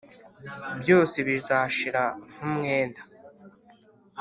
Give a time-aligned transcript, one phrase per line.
[0.81, 2.03] byose bizashira
[2.33, 3.01] nk umwenda